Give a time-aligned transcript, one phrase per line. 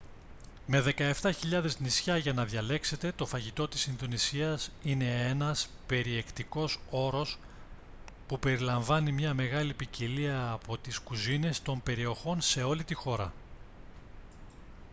[0.65, 7.39] με 17.000 νησιά για να διαλέξετε το φαγητό της ινδονησίας είναι ένας περιεκτικός όρος
[8.27, 13.33] που περιλαμβάνει μια μεγάλη ποικιλία από τις κουζίνες των περιοχών σε όλη τη χώρα